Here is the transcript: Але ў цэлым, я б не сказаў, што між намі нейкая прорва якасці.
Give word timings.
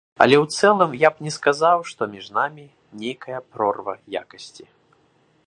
Але 0.25 0.35
ў 0.43 0.61
цэлым, 0.61 0.95
я 1.03 1.09
б 1.17 1.25
не 1.27 1.33
сказаў, 1.35 1.83
што 1.91 2.01
між 2.15 2.31
намі 2.39 2.65
нейкая 3.05 3.39
прорва 3.59 3.93
якасці. 4.25 4.65